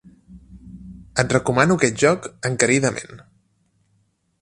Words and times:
Et 1.25 1.35
recomano 1.37 1.77
aquest 1.81 2.01
joc 2.07 2.27
encaridament. 2.53 3.25